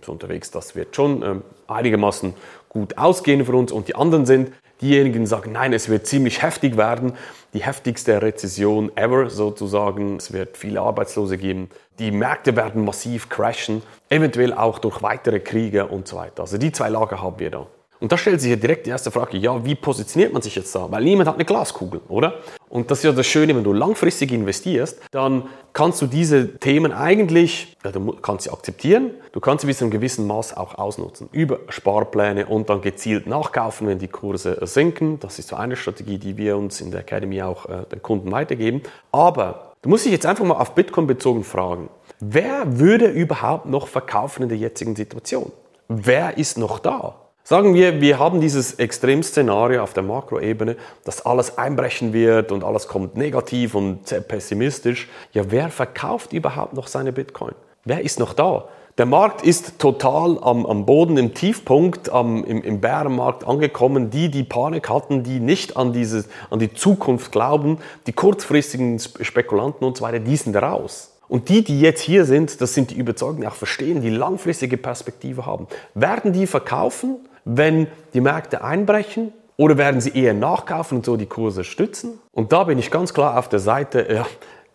so 0.00 0.12
unterwegs, 0.12 0.52
das 0.52 0.76
wird 0.76 0.94
schon 0.94 1.22
ähm, 1.22 1.42
einigermaßen 1.66 2.34
gut 2.74 2.98
ausgehen 2.98 3.46
für 3.46 3.54
uns 3.54 3.72
und 3.72 3.88
die 3.88 3.94
anderen 3.94 4.26
sind, 4.26 4.50
Diejenigen 4.80 5.24
sagen, 5.24 5.52
nein, 5.52 5.72
es 5.72 5.88
wird 5.88 6.06
ziemlich 6.06 6.42
heftig 6.42 6.76
werden, 6.76 7.12
die 7.54 7.62
heftigste 7.62 8.20
Rezession 8.20 8.94
ever 8.96 9.30
sozusagen. 9.30 10.16
Es 10.16 10.32
wird 10.32 10.56
viele 10.56 10.80
Arbeitslose 10.80 11.38
geben. 11.38 11.70
Die 12.00 12.10
Märkte 12.10 12.56
werden 12.56 12.84
massiv 12.84 13.28
crashen, 13.28 13.82
eventuell 14.08 14.52
auch 14.52 14.80
durch 14.80 15.00
weitere 15.00 15.38
Kriege 15.38 15.86
und 15.86 16.08
so 16.08 16.16
weiter. 16.16 16.42
Also 16.42 16.58
die 16.58 16.72
zwei 16.72 16.88
Lager 16.88 17.22
haben 17.22 17.38
wir 17.38 17.50
da. 17.50 17.66
Und 18.00 18.12
da 18.12 18.18
stellt 18.18 18.40
sich 18.40 18.50
ja 18.50 18.56
direkt 18.56 18.86
die 18.86 18.90
erste 18.90 19.10
Frage, 19.10 19.38
ja, 19.38 19.64
wie 19.64 19.74
positioniert 19.74 20.32
man 20.32 20.42
sich 20.42 20.56
jetzt 20.56 20.74
da? 20.74 20.90
Weil 20.90 21.04
niemand 21.04 21.28
hat 21.28 21.36
eine 21.36 21.44
Glaskugel, 21.44 22.00
oder? 22.08 22.40
Und 22.68 22.90
das 22.90 22.98
ist 22.98 23.04
ja 23.04 23.12
das 23.12 23.26
Schöne, 23.26 23.54
wenn 23.54 23.62
du 23.62 23.72
langfristig 23.72 24.32
investierst, 24.32 25.00
dann 25.12 25.44
kannst 25.72 26.02
du 26.02 26.06
diese 26.06 26.56
Themen 26.58 26.92
eigentlich, 26.92 27.76
ja, 27.84 27.92
du 27.92 28.12
kannst 28.14 28.44
sie 28.44 28.52
akzeptieren, 28.52 29.12
du 29.32 29.40
kannst 29.40 29.62
sie 29.62 29.68
bis 29.68 29.78
zu 29.78 29.84
einem 29.84 29.92
gewissen 29.92 30.26
Maß 30.26 30.56
auch 30.56 30.76
ausnutzen. 30.76 31.28
Über 31.30 31.60
Sparpläne 31.68 32.46
und 32.46 32.68
dann 32.68 32.80
gezielt 32.80 33.26
nachkaufen, 33.26 33.86
wenn 33.86 34.00
die 34.00 34.08
Kurse 34.08 34.58
sinken. 34.66 35.20
Das 35.20 35.38
ist 35.38 35.48
so 35.48 35.56
eine 35.56 35.76
Strategie, 35.76 36.18
die 36.18 36.36
wir 36.36 36.56
uns 36.56 36.80
in 36.80 36.90
der 36.90 37.00
Academy 37.00 37.42
auch 37.42 37.66
äh, 37.66 37.84
den 37.92 38.02
Kunden 38.02 38.32
weitergeben. 38.32 38.82
Aber 39.12 39.72
du 39.82 39.88
musst 39.88 40.04
dich 40.04 40.12
jetzt 40.12 40.26
einfach 40.26 40.44
mal 40.44 40.54
auf 40.56 40.74
Bitcoin 40.74 41.06
bezogen 41.06 41.44
fragen, 41.44 41.88
wer 42.18 42.78
würde 42.78 43.06
überhaupt 43.06 43.66
noch 43.66 43.86
verkaufen 43.86 44.42
in 44.42 44.48
der 44.48 44.58
jetzigen 44.58 44.96
Situation? 44.96 45.52
Wer 45.88 46.38
ist 46.38 46.58
noch 46.58 46.80
da? 46.80 47.23
Sagen 47.46 47.74
wir, 47.74 48.00
wir 48.00 48.18
haben 48.18 48.40
dieses 48.40 48.72
Extremszenario 48.72 49.82
auf 49.82 49.92
der 49.92 50.02
Makroebene, 50.02 50.76
dass 51.04 51.26
alles 51.26 51.58
einbrechen 51.58 52.14
wird 52.14 52.50
und 52.50 52.64
alles 52.64 52.88
kommt 52.88 53.18
negativ 53.18 53.74
und 53.74 54.08
sehr 54.08 54.22
pessimistisch. 54.22 55.10
Ja, 55.34 55.42
wer 55.50 55.68
verkauft 55.68 56.32
überhaupt 56.32 56.72
noch 56.72 56.86
seine 56.86 57.12
Bitcoin? 57.12 57.52
Wer 57.84 58.00
ist 58.00 58.18
noch 58.18 58.32
da? 58.32 58.64
Der 58.96 59.04
Markt 59.04 59.42
ist 59.42 59.78
total 59.78 60.38
am, 60.40 60.64
am 60.64 60.86
Boden, 60.86 61.18
im 61.18 61.34
Tiefpunkt, 61.34 62.08
am, 62.08 62.44
im, 62.44 62.62
im 62.62 62.80
Bärenmarkt 62.80 63.46
angekommen. 63.46 64.08
Die, 64.08 64.30
die 64.30 64.44
Panik 64.44 64.88
hatten, 64.88 65.22
die 65.22 65.38
nicht 65.38 65.76
an, 65.76 65.92
dieses, 65.92 66.30
an 66.48 66.60
die 66.60 66.72
Zukunft 66.72 67.30
glauben, 67.30 67.76
die 68.06 68.14
kurzfristigen 68.14 68.98
Spekulanten 68.98 69.86
und 69.86 69.98
so 69.98 70.04
weiter, 70.04 70.18
die 70.18 70.36
sind 70.36 70.56
raus. 70.56 71.10
Und 71.28 71.50
die, 71.50 71.62
die 71.62 71.78
jetzt 71.78 72.00
hier 72.00 72.24
sind, 72.24 72.62
das 72.62 72.72
sind 72.72 72.90
die 72.90 72.94
Überzeugten, 72.94 73.42
die 73.42 73.48
auch 73.48 73.54
verstehen, 73.54 74.00
die 74.00 74.08
langfristige 74.08 74.78
Perspektive 74.78 75.44
haben. 75.44 75.66
Werden 75.94 76.32
die 76.32 76.46
verkaufen? 76.46 77.18
Wenn 77.44 77.86
die 78.12 78.20
Märkte 78.20 78.62
einbrechen? 78.64 79.32
Oder 79.56 79.78
werden 79.78 80.00
sie 80.00 80.10
eher 80.10 80.34
nachkaufen 80.34 80.98
und 80.98 81.06
so 81.06 81.16
die 81.16 81.26
Kurse 81.26 81.62
stützen? 81.62 82.18
Und 82.32 82.52
da 82.52 82.64
bin 82.64 82.78
ich 82.78 82.90
ganz 82.90 83.14
klar 83.14 83.38
auf 83.38 83.48
der 83.48 83.60
Seite, 83.60 84.06
ja, 84.12 84.26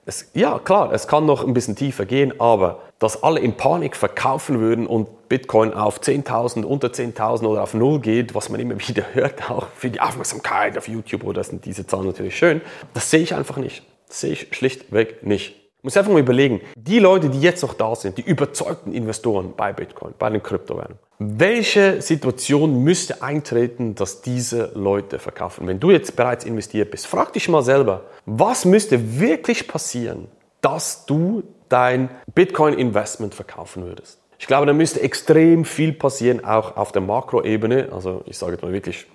es, 0.05 0.31
ja 0.33 0.57
klar, 0.57 0.93
es 0.93 1.07
kann 1.07 1.25
noch 1.25 1.45
ein 1.45 1.53
bisschen 1.53 1.75
tiefer 1.75 2.05
gehen, 2.05 2.39
aber 2.39 2.79
dass 2.97 3.21
alle 3.21 3.41
in 3.41 3.57
Panik 3.57 3.95
verkaufen 3.95 4.59
würden 4.59 4.87
und 4.87 5.29
Bitcoin 5.29 5.73
auf 5.73 5.99
10.000, 5.99 6.63
unter 6.63 6.87
10.000 6.87 7.45
oder 7.45 7.63
auf 7.63 7.73
Null 7.73 7.99
geht, 7.99 8.33
was 8.35 8.49
man 8.49 8.59
immer 8.59 8.75
wieder 8.87 9.03
hört, 9.13 9.51
auch 9.51 9.67
für 9.75 9.89
die 9.89 10.01
Aufmerksamkeit 10.01 10.77
auf 10.77 10.87
YouTube, 10.87 11.23
oder 11.23 11.43
sind 11.43 11.65
diese 11.65 11.85
Zahlen 11.85 12.07
natürlich 12.07 12.37
schön, 12.37 12.61
das 12.93 13.11
sehe 13.11 13.21
ich 13.21 13.35
einfach 13.35 13.57
nicht. 13.57 13.83
Das 14.07 14.21
sehe 14.21 14.31
ich 14.31 14.47
schlichtweg 14.51 15.23
nicht. 15.23 15.58
Muss 15.81 15.95
einfach 15.95 16.11
mal 16.11 16.19
überlegen, 16.19 16.59
die 16.75 16.99
Leute, 16.99 17.29
die 17.29 17.39
jetzt 17.39 17.61
noch 17.61 17.73
da 17.73 17.95
sind, 17.95 18.17
die 18.17 18.21
überzeugten 18.21 18.91
Investoren 18.91 19.53
bei 19.55 19.71
Bitcoin, 19.71 20.13
bei 20.19 20.29
den 20.29 20.43
Kryptowährungen, 20.43 20.99
welche 21.19 22.01
Situation 22.01 22.83
müsste 22.83 23.21
eintreten, 23.23 23.95
dass 23.95 24.21
diese 24.21 24.71
Leute 24.75 25.19
verkaufen? 25.19 25.67
Wenn 25.67 25.79
du 25.79 25.91
jetzt 25.91 26.17
bereits 26.17 26.43
investiert 26.43 26.91
bist, 26.91 27.07
frag 27.07 27.31
dich 27.31 27.47
mal 27.47 27.63
selber, 27.63 28.03
was 28.25 28.65
müsste 28.65 29.21
wirklich 29.21 29.69
passieren, 29.69 30.27
dass 30.59 31.05
du 31.05 31.43
dein 31.69 32.09
Bitcoin-Investment 32.35 33.33
verkaufen 33.33 33.85
würdest? 33.85 34.19
Ich 34.37 34.47
glaube, 34.47 34.65
da 34.65 34.73
müsste 34.73 34.99
extrem 35.01 35.63
viel 35.63 35.93
passieren, 35.93 36.43
auch 36.43 36.75
auf 36.75 36.91
der 36.91 37.01
Makroebene. 37.01 37.89
Also 37.93 38.21
ich 38.25 38.37
sage 38.37 38.53
jetzt 38.53 38.63
mal 38.63 38.73
wirklich 38.73 39.05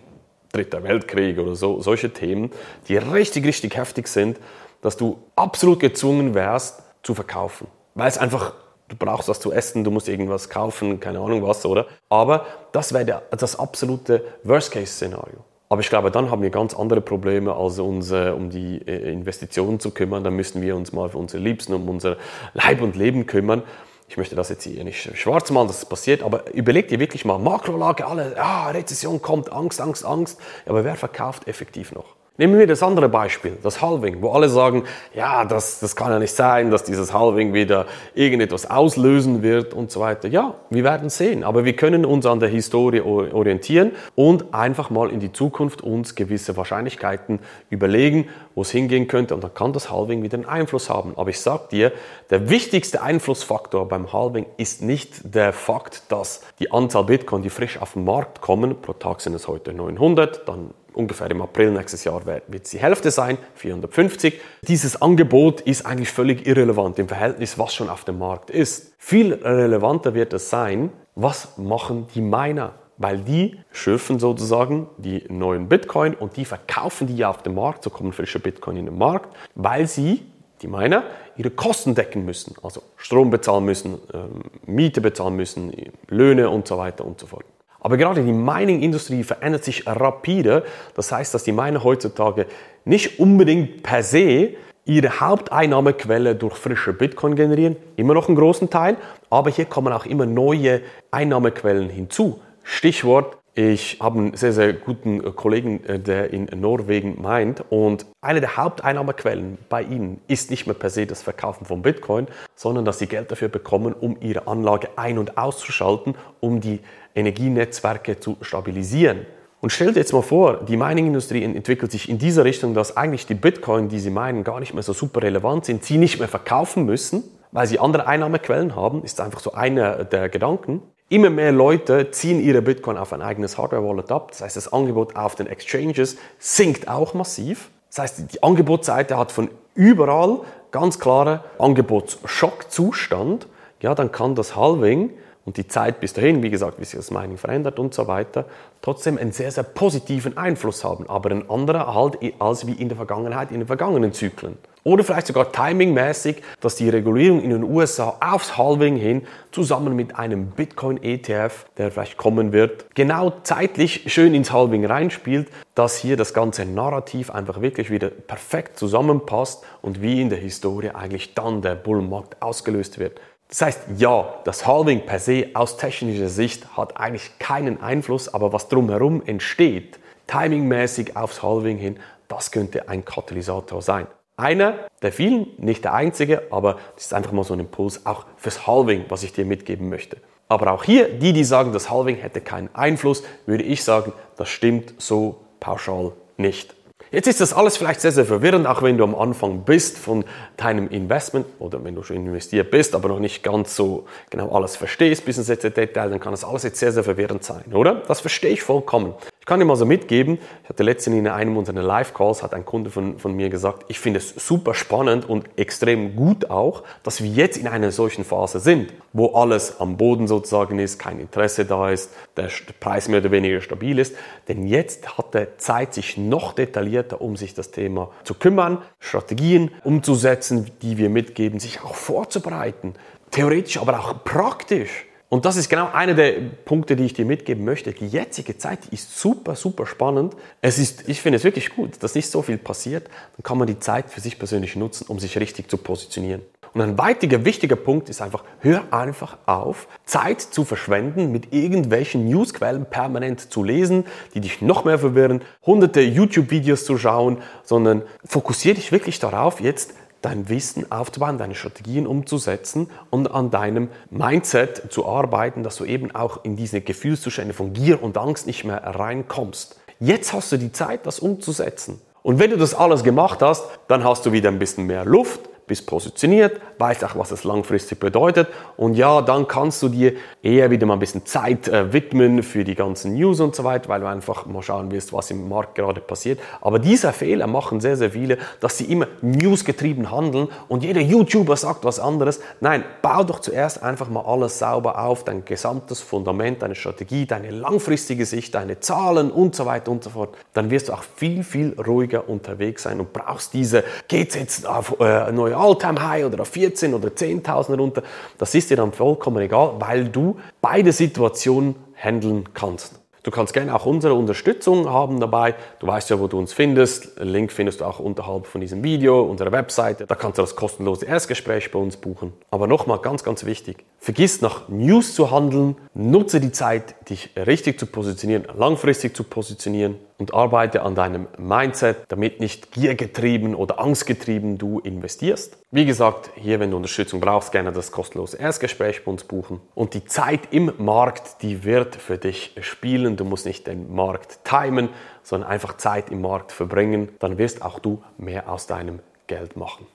Dritter 0.52 0.82
Weltkrieg 0.82 1.38
oder 1.38 1.56
so, 1.56 1.80
solche 1.80 2.10
Themen, 2.10 2.52
die 2.88 2.96
richtig, 2.96 3.44
richtig 3.44 3.76
heftig 3.76 4.06
sind 4.06 4.38
dass 4.84 4.98
du 4.98 5.18
absolut 5.34 5.80
gezwungen 5.80 6.34
wärst 6.34 6.82
zu 7.02 7.14
verkaufen. 7.14 7.66
Weil 7.94 8.08
es 8.08 8.18
einfach, 8.18 8.52
du 8.88 8.96
brauchst 8.96 9.30
was 9.30 9.40
zu 9.40 9.50
essen, 9.50 9.82
du 9.82 9.90
musst 9.90 10.08
irgendwas 10.08 10.50
kaufen, 10.50 11.00
keine 11.00 11.20
Ahnung 11.20 11.42
was, 11.42 11.64
oder? 11.64 11.86
Aber 12.10 12.44
das 12.72 12.92
wäre 12.92 13.22
das 13.30 13.58
absolute 13.58 14.22
Worst-Case-Szenario. 14.42 15.38
Aber 15.70 15.80
ich 15.80 15.88
glaube, 15.88 16.10
dann 16.10 16.30
haben 16.30 16.42
wir 16.42 16.50
ganz 16.50 16.74
andere 16.74 17.00
Probleme, 17.00 17.54
als 17.54 17.78
uns 17.78 18.10
äh, 18.10 18.28
um 18.28 18.50
die 18.50 18.76
äh, 18.86 19.10
Investitionen 19.10 19.80
zu 19.80 19.90
kümmern. 19.90 20.22
Dann 20.22 20.34
müssen 20.34 20.60
wir 20.60 20.76
uns 20.76 20.92
mal 20.92 21.08
für 21.08 21.16
unsere 21.16 21.42
Liebsten, 21.42 21.72
um 21.72 21.88
unser 21.88 22.18
Leib 22.52 22.82
und 22.82 22.94
Leben 22.94 23.24
kümmern. 23.24 23.62
Ich 24.06 24.18
möchte 24.18 24.36
das 24.36 24.50
jetzt 24.50 24.64
hier 24.64 24.84
nicht 24.84 25.16
schwarz 25.16 25.50
machen, 25.50 25.68
dass 25.68 25.78
es 25.78 25.86
passiert, 25.86 26.22
aber 26.22 26.52
überleg 26.52 26.88
dir 26.88 27.00
wirklich 27.00 27.24
mal, 27.24 27.38
Makrolage, 27.38 28.06
alle, 28.06 28.36
ah, 28.38 28.68
Rezession 28.68 29.22
kommt, 29.22 29.50
Angst, 29.50 29.80
Angst, 29.80 30.04
Angst. 30.04 30.38
Aber 30.66 30.84
wer 30.84 30.94
verkauft 30.94 31.48
effektiv 31.48 31.92
noch? 31.92 32.13
Nehmen 32.36 32.58
wir 32.58 32.66
das 32.66 32.82
andere 32.82 33.08
Beispiel, 33.08 33.56
das 33.62 33.80
Halving, 33.80 34.20
wo 34.20 34.32
alle 34.32 34.48
sagen, 34.48 34.82
ja, 35.14 35.44
das, 35.44 35.78
das 35.78 35.94
kann 35.94 36.10
ja 36.10 36.18
nicht 36.18 36.34
sein, 36.34 36.72
dass 36.72 36.82
dieses 36.82 37.12
Halving 37.12 37.54
wieder 37.54 37.86
irgendetwas 38.12 38.68
auslösen 38.68 39.44
wird 39.44 39.72
und 39.72 39.92
so 39.92 40.00
weiter. 40.00 40.26
Ja, 40.26 40.56
wir 40.68 40.82
werden 40.82 41.10
sehen, 41.10 41.44
aber 41.44 41.64
wir 41.64 41.76
können 41.76 42.04
uns 42.04 42.26
an 42.26 42.40
der 42.40 42.48
Historie 42.48 43.02
orientieren 43.02 43.92
und 44.16 44.52
einfach 44.52 44.90
mal 44.90 45.10
in 45.10 45.20
die 45.20 45.30
Zukunft 45.30 45.82
uns 45.82 46.16
gewisse 46.16 46.56
Wahrscheinlichkeiten 46.56 47.38
überlegen, 47.70 48.28
wo 48.56 48.62
es 48.62 48.70
hingehen 48.72 49.06
könnte 49.06 49.36
und 49.36 49.44
dann 49.44 49.54
kann 49.54 49.72
das 49.72 49.92
Halving 49.92 50.24
wieder 50.24 50.34
einen 50.36 50.46
Einfluss 50.46 50.90
haben. 50.90 51.12
Aber 51.14 51.30
ich 51.30 51.38
sag 51.38 51.68
dir, 51.68 51.92
der 52.30 52.50
wichtigste 52.50 53.00
Einflussfaktor 53.00 53.86
beim 53.86 54.12
Halving 54.12 54.46
ist 54.56 54.82
nicht 54.82 55.36
der 55.36 55.52
Fakt, 55.52 56.10
dass 56.10 56.42
die 56.58 56.72
Anzahl 56.72 57.04
Bitcoin, 57.04 57.42
die 57.42 57.50
frisch 57.50 57.80
auf 57.80 57.92
den 57.92 58.04
Markt 58.04 58.40
kommen, 58.40 58.82
pro 58.82 58.92
Tag 58.92 59.20
sind 59.20 59.34
es 59.34 59.46
heute 59.46 59.72
900, 59.72 60.48
dann 60.48 60.70
ungefähr 60.94 61.30
im 61.30 61.42
April 61.42 61.70
nächstes 61.70 62.04
Jahr 62.04 62.24
wird 62.26 62.64
es 62.64 62.70
die 62.70 62.78
Hälfte 62.78 63.10
sein, 63.10 63.38
450. 63.54 64.40
Dieses 64.62 65.00
Angebot 65.00 65.60
ist 65.62 65.86
eigentlich 65.86 66.10
völlig 66.10 66.46
irrelevant 66.46 66.98
im 66.98 67.08
Verhältnis, 67.08 67.58
was 67.58 67.74
schon 67.74 67.88
auf 67.88 68.04
dem 68.04 68.18
Markt 68.18 68.50
ist. 68.50 68.92
Viel 68.98 69.34
relevanter 69.34 70.14
wird 70.14 70.32
es 70.32 70.50
sein, 70.50 70.90
was 71.14 71.58
machen 71.58 72.06
die 72.14 72.20
Miner? 72.20 72.72
Weil 72.96 73.18
die 73.18 73.58
schürfen 73.72 74.20
sozusagen 74.20 74.88
die 74.98 75.24
neuen 75.28 75.68
Bitcoin 75.68 76.14
und 76.14 76.36
die 76.36 76.44
verkaufen 76.44 77.08
die 77.08 77.16
ja 77.16 77.28
auf 77.28 77.42
dem 77.42 77.56
Markt, 77.56 77.82
so 77.82 77.90
kommen 77.90 78.12
frische 78.12 78.38
Bitcoin 78.38 78.76
in 78.76 78.86
den 78.86 78.98
Markt, 78.98 79.34
weil 79.56 79.88
sie, 79.88 80.22
die 80.62 80.68
Miner, 80.68 81.02
ihre 81.36 81.50
Kosten 81.50 81.96
decken 81.96 82.24
müssen. 82.24 82.54
Also 82.62 82.82
Strom 82.96 83.30
bezahlen 83.30 83.64
müssen, 83.64 83.98
ähm, 84.12 84.42
Miete 84.66 85.00
bezahlen 85.00 85.34
müssen, 85.34 85.72
Löhne 86.08 86.48
und 86.48 86.68
so 86.68 86.78
weiter 86.78 87.04
und 87.04 87.18
so 87.18 87.26
fort. 87.26 87.44
Aber 87.84 87.98
gerade 87.98 88.24
die 88.24 88.32
Mining-Industrie 88.32 89.24
verändert 89.24 89.62
sich 89.62 89.86
rapide. 89.86 90.64
Das 90.96 91.12
heißt, 91.12 91.34
dass 91.34 91.44
die 91.44 91.52
Miner 91.52 91.84
heutzutage 91.84 92.46
nicht 92.86 93.20
unbedingt 93.20 93.82
per 93.82 94.02
se 94.02 94.54
ihre 94.86 95.20
Haupteinnahmequelle 95.20 96.34
durch 96.34 96.54
frische 96.54 96.94
Bitcoin 96.94 97.36
generieren, 97.36 97.76
immer 97.96 98.14
noch 98.14 98.28
einen 98.28 98.36
großen 98.36 98.70
Teil, 98.70 98.96
aber 99.28 99.50
hier 99.50 99.66
kommen 99.66 99.92
auch 99.92 100.06
immer 100.06 100.24
neue 100.24 100.80
Einnahmequellen 101.10 101.90
hinzu. 101.90 102.40
Stichwort 102.62 103.36
Ich 103.56 103.98
habe 104.00 104.18
einen 104.18 104.36
sehr, 104.36 104.52
sehr 104.52 104.72
guten 104.72 105.22
Kollegen, 105.36 105.84
äh, 105.84 106.00
der 106.00 106.32
in 106.32 106.48
Norwegen 106.60 107.22
meint. 107.22 107.64
Und 107.70 108.04
eine 108.20 108.40
der 108.40 108.56
Haupteinnahmequellen 108.56 109.58
bei 109.68 109.82
ihnen 109.82 110.20
ist 110.26 110.50
nicht 110.50 110.66
mehr 110.66 110.74
per 110.74 110.90
se 110.90 111.06
das 111.06 111.22
Verkaufen 111.22 111.64
von 111.64 111.80
Bitcoin, 111.80 112.26
sondern 112.56 112.84
dass 112.84 112.98
sie 112.98 113.06
Geld 113.06 113.30
dafür 113.30 113.48
bekommen, 113.48 113.92
um 113.92 114.16
ihre 114.20 114.48
Anlage 114.48 114.88
ein- 114.96 115.18
und 115.18 115.38
auszuschalten, 115.38 116.16
um 116.40 116.60
die 116.60 116.80
Energienetzwerke 117.14 118.18
zu 118.18 118.36
stabilisieren. 118.40 119.24
Und 119.60 119.70
stell 119.70 119.92
dir 119.92 120.00
jetzt 120.00 120.12
mal 120.12 120.22
vor, 120.22 120.64
die 120.64 120.76
Mining-Industrie 120.76 121.44
entwickelt 121.44 121.92
sich 121.92 122.08
in 122.08 122.18
dieser 122.18 122.44
Richtung, 122.44 122.74
dass 122.74 122.96
eigentlich 122.96 123.26
die 123.26 123.34
Bitcoin, 123.34 123.88
die 123.88 124.00
sie 124.00 124.10
meinen, 124.10 124.42
gar 124.42 124.58
nicht 124.58 124.74
mehr 124.74 124.82
so 124.82 124.92
super 124.92 125.22
relevant 125.22 125.64
sind, 125.64 125.84
sie 125.84 125.96
nicht 125.96 126.18
mehr 126.18 126.28
verkaufen 126.28 126.84
müssen, 126.84 127.22
weil 127.52 127.68
sie 127.68 127.78
andere 127.78 128.08
Einnahmequellen 128.08 128.74
haben, 128.74 129.04
ist 129.04 129.20
einfach 129.20 129.40
so 129.40 129.52
einer 129.52 130.04
der 130.04 130.28
Gedanken. 130.28 130.82
Immer 131.10 131.28
mehr 131.28 131.52
Leute 131.52 132.10
ziehen 132.10 132.40
ihre 132.40 132.62
Bitcoin 132.62 132.96
auf 132.96 133.12
ein 133.12 133.20
eigenes 133.20 133.58
Hardware-Wallet 133.58 134.10
ab. 134.10 134.28
Das 134.30 134.40
heißt, 134.40 134.56
das 134.56 134.72
Angebot 134.72 135.16
auf 135.16 135.34
den 135.34 135.46
Exchanges 135.46 136.16
sinkt 136.38 136.88
auch 136.88 137.12
massiv. 137.12 137.70
Das 137.90 137.98
heißt, 137.98 138.32
die 138.32 138.42
Angebotsseite 138.42 139.18
hat 139.18 139.30
von 139.30 139.50
überall 139.74 140.40
ganz 140.70 140.98
klare 140.98 141.44
Angebotsschockzustand. 141.58 143.46
Ja, 143.80 143.94
dann 143.94 144.12
kann 144.12 144.34
das 144.34 144.56
Halving 144.56 145.10
und 145.44 145.56
die 145.56 145.68
Zeit 145.68 146.00
bis 146.00 146.12
dahin, 146.12 146.42
wie 146.42 146.50
gesagt, 146.50 146.80
wie 146.80 146.84
sich 146.84 146.96
das 146.96 147.10
Mining 147.10 147.36
verändert 147.36 147.78
und 147.78 147.94
so 147.94 148.06
weiter, 148.06 148.46
trotzdem 148.82 149.18
einen 149.18 149.32
sehr, 149.32 149.50
sehr 149.50 149.64
positiven 149.64 150.36
Einfluss 150.36 150.84
haben, 150.84 151.08
aber 151.08 151.30
ein 151.30 151.48
anderer 151.50 151.94
halt 151.94 152.18
als 152.38 152.66
wie 152.66 152.72
in 152.72 152.88
der 152.88 152.96
Vergangenheit, 152.96 153.50
in 153.50 153.60
den 153.60 153.66
vergangenen 153.66 154.12
Zyklen. 154.12 154.56
Oder 154.84 155.02
vielleicht 155.02 155.28
sogar 155.28 155.50
timingmäßig, 155.50 156.42
dass 156.60 156.76
die 156.76 156.90
Regulierung 156.90 157.40
in 157.40 157.48
den 157.48 157.62
USA 157.62 158.18
aufs 158.20 158.58
Halving 158.58 158.96
hin 158.96 159.26
zusammen 159.50 159.96
mit 159.96 160.16
einem 160.16 160.48
Bitcoin-ETF, 160.48 161.64
der 161.78 161.90
vielleicht 161.90 162.18
kommen 162.18 162.52
wird, 162.52 162.94
genau 162.94 163.32
zeitlich 163.44 164.12
schön 164.12 164.34
ins 164.34 164.52
Halving 164.52 164.84
reinspielt, 164.84 165.48
dass 165.74 165.96
hier 165.96 166.18
das 166.18 166.34
ganze 166.34 166.66
Narrativ 166.66 167.30
einfach 167.30 167.62
wirklich 167.62 167.90
wieder 167.90 168.10
perfekt 168.10 168.78
zusammenpasst 168.78 169.64
und 169.80 170.02
wie 170.02 170.20
in 170.20 170.28
der 170.28 170.38
Historie 170.38 170.90
eigentlich 170.90 171.32
dann 171.32 171.62
der 171.62 171.76
Bullmarkt 171.76 172.42
ausgelöst 172.42 172.98
wird. 172.98 173.18
Das 173.54 173.62
heißt, 173.62 173.82
ja, 173.98 174.34
das 174.42 174.66
Halving 174.66 175.06
per 175.06 175.20
se 175.20 175.50
aus 175.54 175.76
technischer 175.76 176.28
Sicht 176.28 176.76
hat 176.76 176.96
eigentlich 176.96 177.38
keinen 177.38 177.80
Einfluss, 177.80 178.34
aber 178.34 178.52
was 178.52 178.66
drumherum 178.66 179.22
entsteht, 179.24 180.00
timingmäßig 180.26 181.16
aufs 181.16 181.40
Halving 181.40 181.78
hin, 181.78 182.00
das 182.26 182.50
könnte 182.50 182.88
ein 182.88 183.04
Katalysator 183.04 183.80
sein. 183.80 184.08
Einer 184.36 184.88
der 185.02 185.12
vielen, 185.12 185.46
nicht 185.58 185.84
der 185.84 185.94
einzige, 185.94 186.48
aber 186.50 186.78
das 186.96 187.04
ist 187.04 187.14
einfach 187.14 187.30
mal 187.30 187.44
so 187.44 187.54
ein 187.54 187.60
Impuls 187.60 188.04
auch 188.06 188.26
fürs 188.38 188.66
Halving, 188.66 189.04
was 189.08 189.22
ich 189.22 189.32
dir 189.32 189.44
mitgeben 189.44 189.88
möchte. 189.88 190.16
Aber 190.48 190.72
auch 190.72 190.82
hier, 190.82 191.08
die, 191.08 191.32
die 191.32 191.44
sagen, 191.44 191.72
das 191.72 191.88
Halving 191.88 192.16
hätte 192.16 192.40
keinen 192.40 192.74
Einfluss, 192.74 193.22
würde 193.46 193.62
ich 193.62 193.84
sagen, 193.84 194.12
das 194.36 194.48
stimmt 194.48 194.94
so 194.98 195.44
pauschal 195.60 196.10
nicht. 196.38 196.74
Jetzt 197.14 197.28
ist 197.28 197.40
das 197.40 197.52
alles 197.52 197.76
vielleicht 197.76 198.00
sehr, 198.00 198.10
sehr 198.10 198.24
verwirrend, 198.24 198.66
auch 198.66 198.82
wenn 198.82 198.98
du 198.98 199.04
am 199.04 199.14
Anfang 199.14 199.60
bist 199.60 199.98
von 199.98 200.24
deinem 200.56 200.88
Investment 200.88 201.46
oder 201.60 201.84
wenn 201.84 201.94
du 201.94 202.02
schon 202.02 202.16
investiert 202.16 202.72
bist, 202.72 202.92
aber 202.92 203.08
noch 203.08 203.20
nicht 203.20 203.44
ganz 203.44 203.76
so 203.76 204.06
genau 204.30 204.50
alles 204.50 204.74
verstehst 204.74 205.24
bis 205.24 205.38
ins 205.38 205.46
letzte 205.46 205.70
Detail, 205.70 206.10
dann 206.10 206.18
kann 206.18 206.32
das 206.32 206.42
alles 206.42 206.64
jetzt 206.64 206.80
sehr, 206.80 206.90
sehr 206.90 207.04
verwirrend 207.04 207.44
sein, 207.44 207.72
oder? 207.72 208.02
Das 208.08 208.20
verstehe 208.20 208.50
ich 208.50 208.62
vollkommen. 208.62 209.14
Ich 209.44 209.46
kann 209.46 209.60
dir 209.60 209.66
mal 209.66 209.76
so 209.76 209.84
mitgeben, 209.84 210.38
ich 210.62 210.70
hatte 210.70 210.84
letztens 210.84 211.18
in 211.18 211.28
einem 211.28 211.58
unserer 211.58 211.82
Live-Calls, 211.82 212.42
hat 212.42 212.54
ein 212.54 212.64
Kunde 212.64 212.88
von, 212.88 213.18
von 213.18 213.36
mir 213.36 213.50
gesagt, 213.50 213.84
ich 213.88 214.00
finde 214.00 214.16
es 214.16 214.30
super 214.30 214.72
spannend 214.72 215.28
und 215.28 215.44
extrem 215.56 216.16
gut 216.16 216.48
auch, 216.48 216.82
dass 217.02 217.22
wir 217.22 217.28
jetzt 217.28 217.58
in 217.58 217.68
einer 217.68 217.90
solchen 217.90 218.24
Phase 218.24 218.58
sind, 218.58 218.94
wo 219.12 219.34
alles 219.34 219.82
am 219.82 219.98
Boden 219.98 220.28
sozusagen 220.28 220.78
ist, 220.78 220.98
kein 220.98 221.20
Interesse 221.20 221.66
da 221.66 221.90
ist, 221.90 222.10
der 222.38 222.48
Preis 222.80 223.08
mehr 223.08 223.20
oder 223.20 223.32
weniger 223.32 223.60
stabil 223.60 223.98
ist. 223.98 224.16
Denn 224.48 224.66
jetzt 224.66 225.18
hat 225.18 225.34
er 225.34 225.58
Zeit, 225.58 225.92
sich 225.92 226.16
noch 226.16 226.54
detaillierter 226.54 227.20
um 227.20 227.36
sich 227.36 227.52
das 227.52 227.70
Thema 227.70 228.12
zu 228.22 228.32
kümmern, 228.32 228.78
Strategien 228.98 229.72
umzusetzen, 229.84 230.70
die 230.80 230.96
wir 230.96 231.10
mitgeben, 231.10 231.60
sich 231.60 231.82
auch 231.82 231.96
vorzubereiten, 231.96 232.94
theoretisch, 233.30 233.76
aber 233.76 234.00
auch 234.00 234.24
praktisch 234.24 235.04
und 235.34 235.44
das 235.44 235.56
ist 235.56 235.68
genau 235.68 235.90
einer 235.92 236.14
der 236.14 236.34
Punkte, 236.64 236.94
die 236.94 237.06
ich 237.06 237.12
dir 237.12 237.24
mitgeben 237.24 237.64
möchte. 237.64 237.90
Die 237.90 238.06
jetzige 238.06 238.56
Zeit 238.56 238.86
ist 238.92 239.18
super, 239.18 239.56
super 239.56 239.84
spannend. 239.84 240.36
Es 240.60 240.78
ist, 240.78 241.08
ich 241.08 241.20
finde 241.20 241.38
es 241.38 241.42
wirklich 241.42 241.70
gut, 241.70 242.00
dass 242.04 242.14
nicht 242.14 242.30
so 242.30 242.40
viel 242.40 242.56
passiert. 242.56 243.08
Dann 243.36 243.42
kann 243.42 243.58
man 243.58 243.66
die 243.66 243.80
Zeit 243.80 244.10
für 244.10 244.20
sich 244.20 244.38
persönlich 244.38 244.76
nutzen, 244.76 245.06
um 245.08 245.18
sich 245.18 245.36
richtig 245.36 245.68
zu 245.68 245.76
positionieren. 245.76 246.42
Und 246.72 246.82
ein 246.82 246.98
weiterer 246.98 247.44
wichtiger 247.44 247.74
Punkt 247.74 248.08
ist 248.10 248.22
einfach, 248.22 248.44
hör 248.60 248.84
einfach 248.92 249.38
auf, 249.46 249.88
Zeit 250.04 250.40
zu 250.40 250.64
verschwenden, 250.64 251.32
mit 251.32 251.52
irgendwelchen 251.52 252.28
Newsquellen 252.28 252.86
permanent 252.86 253.52
zu 253.52 253.64
lesen, 253.64 254.04
die 254.34 254.40
dich 254.40 254.62
noch 254.62 254.84
mehr 254.84 255.00
verwirren, 255.00 255.42
hunderte 255.66 256.00
YouTube-Videos 256.00 256.84
zu 256.84 256.96
schauen, 256.96 257.38
sondern 257.64 258.02
fokussiere 258.24 258.76
dich 258.76 258.92
wirklich 258.92 259.18
darauf, 259.18 259.60
jetzt 259.60 259.94
dein 260.24 260.48
Wissen 260.48 260.90
aufzubauen, 260.90 261.38
deine 261.38 261.54
Strategien 261.54 262.06
umzusetzen 262.06 262.90
und 263.10 263.30
an 263.30 263.50
deinem 263.50 263.88
Mindset 264.10 264.92
zu 264.92 265.06
arbeiten, 265.06 265.62
dass 265.62 265.76
du 265.76 265.84
eben 265.84 266.14
auch 266.14 266.44
in 266.44 266.56
diese 266.56 266.80
Gefühlszustände 266.80 267.54
von 267.54 267.72
Gier 267.72 268.02
und 268.02 268.16
Angst 268.16 268.46
nicht 268.46 268.64
mehr 268.64 268.82
reinkommst. 268.84 269.78
Jetzt 270.00 270.32
hast 270.32 270.52
du 270.52 270.56
die 270.56 270.72
Zeit, 270.72 271.06
das 271.06 271.20
umzusetzen. 271.20 272.00
Und 272.22 272.38
wenn 272.38 272.50
du 272.50 272.56
das 272.56 272.74
alles 272.74 273.04
gemacht 273.04 273.42
hast, 273.42 273.64
dann 273.86 274.02
hast 274.02 274.24
du 274.24 274.32
wieder 274.32 274.50
ein 274.50 274.58
bisschen 274.58 274.86
mehr 274.86 275.04
Luft, 275.04 275.40
bist 275.66 275.86
positioniert, 275.86 276.60
weißt 276.78 277.04
auch, 277.04 277.16
was 277.16 277.30
es 277.30 277.44
langfristig 277.44 277.98
bedeutet. 277.98 278.48
Und 278.76 278.94
ja, 278.94 279.22
dann 279.22 279.48
kannst 279.48 279.82
du 279.82 279.88
dir 279.88 280.12
eher 280.42 280.70
wieder 280.70 280.86
mal 280.86 280.94
ein 280.94 280.98
bisschen 280.98 281.24
Zeit 281.24 281.68
äh, 281.68 281.92
widmen 281.92 282.42
für 282.42 282.64
die 282.64 282.74
ganzen 282.74 283.14
News 283.14 283.40
und 283.40 283.54
so 283.54 283.64
weiter, 283.64 283.88
weil 283.88 284.00
du 284.00 284.06
einfach 284.06 284.46
mal 284.46 284.62
schauen 284.62 284.90
wirst, 284.90 285.12
was 285.12 285.30
im 285.30 285.48
Markt 285.48 285.74
gerade 285.74 286.00
passiert. 286.00 286.38
Aber 286.60 286.78
dieser 286.78 287.12
Fehler 287.12 287.46
machen 287.46 287.80
sehr, 287.80 287.96
sehr 287.96 288.10
viele, 288.10 288.38
dass 288.60 288.76
sie 288.76 288.84
immer 288.84 289.06
newsgetrieben 289.22 290.10
handeln 290.10 290.48
und 290.68 290.82
jeder 290.82 291.00
YouTuber 291.00 291.56
sagt 291.56 291.84
was 291.84 291.98
anderes. 291.98 292.40
Nein, 292.60 292.84
bau 293.00 293.24
doch 293.24 293.40
zuerst 293.40 293.82
einfach 293.82 294.08
mal 294.08 294.24
alles 294.26 294.58
sauber 294.58 294.98
auf, 295.02 295.24
dein 295.24 295.44
gesamtes 295.44 296.00
Fundament, 296.00 296.62
deine 296.62 296.74
Strategie, 296.74 297.26
deine 297.26 297.50
langfristige 297.50 298.26
Sicht, 298.26 298.54
deine 298.54 298.80
Zahlen 298.80 299.30
und 299.30 299.54
so 299.54 299.64
weiter 299.64 299.90
und 299.90 300.04
so 300.04 300.10
fort. 300.10 300.36
Dann 300.52 300.70
wirst 300.70 300.88
du 300.88 300.92
auch 300.92 301.04
viel, 301.16 301.42
viel 301.42 301.74
ruhiger 301.80 302.28
unterwegs 302.28 302.82
sein 302.82 303.00
und 303.00 303.12
brauchst 303.12 303.54
diese, 303.54 303.84
geht's 304.08 304.34
jetzt 304.34 304.66
auf 304.66 305.00
äh, 305.00 305.32
neue 305.32 305.53
All-Time-High 305.56 306.26
oder 306.26 306.42
auf 306.42 306.48
14 306.48 306.94
oder 306.94 307.08
10.000 307.08 307.76
runter. 307.76 308.02
Das 308.38 308.54
ist 308.54 308.70
dir 308.70 308.76
dann 308.76 308.92
vollkommen 308.92 309.42
egal, 309.42 309.74
weil 309.78 310.08
du 310.08 310.36
beide 310.60 310.92
Situationen 310.92 311.76
handeln 311.96 312.48
kannst. 312.54 313.00
Du 313.24 313.30
kannst 313.30 313.54
gerne 313.54 313.74
auch 313.74 313.86
unsere 313.86 314.12
Unterstützung 314.12 314.90
haben 314.90 315.18
dabei. 315.18 315.54
Du 315.80 315.86
weißt 315.86 316.10
ja, 316.10 316.20
wo 316.20 316.26
du 316.26 316.38
uns 316.38 316.52
findest. 316.52 317.18
Link 317.18 317.52
findest 317.52 317.80
du 317.80 317.86
auch 317.86 317.98
unterhalb 317.98 318.46
von 318.46 318.60
diesem 318.60 318.84
Video, 318.84 319.22
unserer 319.22 319.50
Webseite. 319.50 320.06
Da 320.06 320.14
kannst 320.14 320.36
du 320.36 320.42
das 320.42 320.54
kostenlose 320.56 321.06
Erstgespräch 321.06 321.70
bei 321.70 321.78
uns 321.78 321.96
buchen. 321.96 322.34
Aber 322.50 322.66
nochmal 322.66 322.98
ganz, 322.98 323.24
ganz 323.24 323.46
wichtig. 323.46 323.86
Vergiss 323.98 324.42
nach 324.42 324.68
News 324.68 325.14
zu 325.14 325.30
handeln. 325.30 325.76
Nutze 325.96 326.40
die 326.40 326.50
Zeit, 326.50 327.08
dich 327.08 327.30
richtig 327.36 327.78
zu 327.78 327.86
positionieren, 327.86 328.46
langfristig 328.56 329.14
zu 329.14 329.22
positionieren 329.22 329.94
und 330.18 330.34
arbeite 330.34 330.82
an 330.82 330.96
deinem 330.96 331.28
Mindset, 331.38 331.98
damit 332.08 332.40
nicht 332.40 332.72
giergetrieben 332.72 333.54
oder 333.54 333.78
angstgetrieben 333.78 334.58
du 334.58 334.80
investierst. 334.80 335.56
Wie 335.70 335.86
gesagt, 335.86 336.30
hier, 336.34 336.58
wenn 336.58 336.72
du 336.72 336.78
Unterstützung 336.78 337.20
brauchst, 337.20 337.52
gerne 337.52 337.70
das 337.70 337.92
kostenlose 337.92 338.36
Erstgespräch 338.36 339.04
bei 339.04 339.10
uns 339.12 339.22
buchen. 339.22 339.60
Und 339.76 339.94
die 339.94 340.04
Zeit 340.04 340.40
im 340.50 340.72
Markt, 340.78 341.42
die 341.42 341.62
wird 341.62 341.94
für 341.94 342.18
dich 342.18 342.56
spielen. 342.60 343.16
Du 343.16 343.24
musst 343.24 343.46
nicht 343.46 343.68
den 343.68 343.94
Markt 343.94 344.40
timen, 344.44 344.88
sondern 345.22 345.48
einfach 345.48 345.76
Zeit 345.76 346.10
im 346.10 346.22
Markt 346.22 346.50
verbringen. 346.50 347.10
Dann 347.20 347.38
wirst 347.38 347.62
auch 347.62 347.78
du 347.78 348.02
mehr 348.18 348.50
aus 348.50 348.66
deinem 348.66 348.98
Geld 349.28 349.56
machen. 349.56 349.86